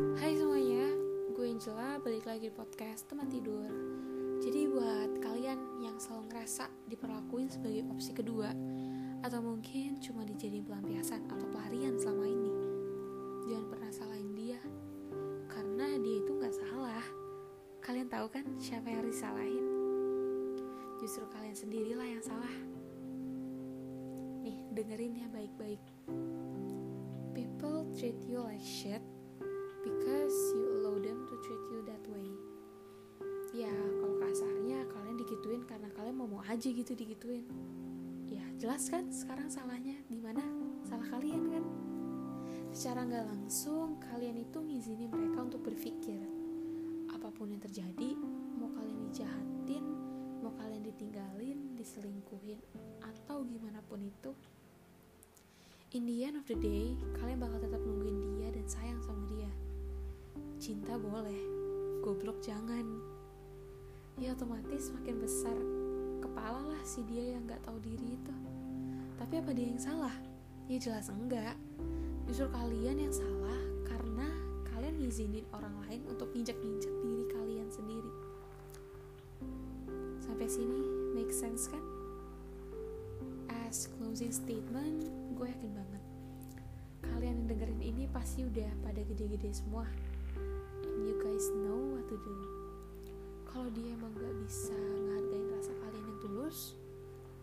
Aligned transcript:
Hai 0.00 0.32
semuanya, 0.32 0.96
gue 1.36 1.44
Angela 1.44 2.00
balik 2.00 2.24
lagi 2.24 2.48
di 2.48 2.54
podcast 2.56 3.04
teman 3.04 3.28
tidur. 3.28 3.68
Jadi 4.40 4.64
buat 4.72 5.20
kalian 5.20 5.60
yang 5.84 6.00
selalu 6.00 6.32
ngerasa 6.32 6.72
diperlakuin 6.88 7.52
sebagai 7.52 7.84
opsi 7.92 8.16
kedua, 8.16 8.48
atau 9.20 9.44
mungkin 9.44 10.00
cuma 10.00 10.24
dijadiin 10.24 10.64
pelampiasan 10.64 11.28
atau 11.28 11.44
pelarian 11.52 12.00
selama 12.00 12.24
ini, 12.24 12.52
jangan 13.44 13.66
pernah 13.68 13.90
salahin 13.92 14.32
dia, 14.32 14.60
karena 15.52 15.92
dia 16.00 16.16
itu 16.24 16.32
nggak 16.32 16.56
salah. 16.56 17.04
Kalian 17.84 18.08
tahu 18.08 18.32
kan 18.32 18.48
siapa 18.56 18.88
yang 18.88 19.04
disalahin? 19.04 19.68
Justru 20.96 21.28
kalian 21.28 21.52
sendirilah 21.52 22.08
yang 22.08 22.24
salah. 22.24 22.56
Nih, 24.48 24.64
dengerin 24.72 25.20
ya 25.20 25.28
baik-baik. 25.28 25.84
People 27.36 27.84
treat 27.92 28.16
you 28.24 28.40
like 28.40 28.64
shit 28.64 29.04
digituin 35.40 35.64
karena 35.64 35.88
kalian 35.96 36.20
mau 36.20 36.28
mau 36.28 36.44
aja 36.44 36.68
gitu 36.68 36.92
digituin. 36.92 37.48
Ya, 38.28 38.44
jelas 38.60 38.92
kan 38.92 39.08
sekarang 39.08 39.48
salahnya 39.48 39.96
di 40.04 40.20
mana? 40.20 40.44
Salah 40.84 41.08
kalian 41.16 41.48
kan? 41.48 41.64
Secara 42.76 43.08
nggak 43.08 43.24
langsung 43.24 43.96
kalian 44.04 44.36
itu 44.36 44.60
ngizinin 44.60 45.08
mereka 45.08 45.48
untuk 45.48 45.64
berpikir. 45.64 46.20
Apa 47.08 47.32
pun 47.32 47.56
yang 47.56 47.62
terjadi, 47.64 48.20
mau 48.52 48.68
kalian 48.68 49.00
dijahatin, 49.08 49.84
mau 50.44 50.52
kalian 50.60 50.84
ditinggalin, 50.84 51.72
diselingkuhin, 51.72 52.60
atau 53.00 53.40
gimana 53.48 53.80
pun 53.88 54.04
itu, 54.04 54.36
in 55.96 56.04
the 56.04 56.20
end 56.20 56.36
of 56.36 56.44
the 56.44 56.58
day, 56.60 56.92
kalian 57.16 57.40
bakal 57.40 57.56
tetap 57.64 57.80
nungguin 57.80 58.36
dia 58.36 58.52
dan 58.52 58.66
sayang 58.68 59.00
sama 59.00 59.24
dia. 59.32 59.48
Cinta 60.60 61.00
boleh, 61.00 61.40
goblok 62.04 62.44
jangan. 62.44 63.19
Ya 64.18 64.34
otomatis 64.34 64.90
makin 64.90 65.22
besar 65.22 65.54
kepala 66.18 66.64
lah 66.64 66.82
si 66.82 67.04
dia 67.06 67.36
yang 67.36 67.46
gak 67.46 67.62
tahu 67.62 67.78
diri 67.78 68.18
itu. 68.18 68.34
Tapi 69.20 69.38
apa 69.38 69.50
dia 69.54 69.70
yang 69.70 69.78
salah? 69.78 70.14
Ya 70.66 70.80
jelas 70.80 71.12
enggak. 71.12 71.54
Justru 72.26 72.50
kalian 72.50 72.98
yang 72.98 73.14
salah 73.14 73.60
karena 73.86 74.26
kalian 74.74 74.98
ngizinin 74.98 75.46
orang 75.54 75.74
lain 75.86 76.02
untuk 76.10 76.32
nginjak-nginjak 76.34 76.94
diri 77.04 77.24
kalian 77.30 77.68
sendiri. 77.70 78.12
Sampai 80.24 80.50
sini 80.50 81.12
make 81.14 81.30
sense 81.30 81.68
kan? 81.68 81.82
As 83.50 83.86
closing 84.00 84.34
statement, 84.34 85.06
gue 85.38 85.46
yakin 85.46 85.70
banget 85.76 86.02
kalian 87.20 87.44
yang 87.44 87.48
dengerin 87.52 87.82
ini 87.84 88.04
pasti 88.12 88.48
udah 88.48 88.70
pada 88.80 89.04
gede-gede 89.04 89.52
semua 89.52 89.84
and 90.88 91.04
you 91.04 91.16
guys 91.20 91.44
know 91.64 91.96
what 91.96 92.04
to 92.08 92.16
do 92.16 92.36
kalau 93.60 93.76
dia 93.76 93.92
emang 93.92 94.08
gak 94.16 94.32
bisa 94.40 94.72
ngehargain 94.72 95.52
rasa 95.52 95.76
kalian 95.84 96.04
yang 96.08 96.20
tulus 96.24 96.80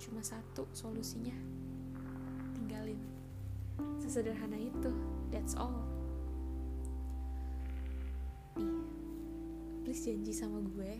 cuma 0.00 0.24
satu 0.24 0.64
solusinya 0.72 1.36
tinggalin. 2.56 2.96
Sesederhana 4.00 4.56
itu 4.56 4.88
that's 5.28 5.52
all. 5.52 5.84
Nih 8.56 8.80
please 9.84 10.08
janji 10.08 10.32
sama 10.32 10.64
gue 10.72 10.96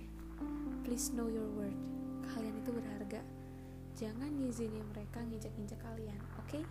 please 0.84 1.08
know 1.16 1.32
your 1.32 1.48
worth. 1.56 1.80
Kalian 2.28 2.60
itu 2.60 2.68
berharga. 2.68 3.24
Jangan 3.96 4.28
ngizinin 4.28 4.84
mereka 4.92 5.24
nginjak-nginjak 5.24 5.80
kalian 5.88 6.20
oke? 6.36 6.52
okay? 6.52 6.62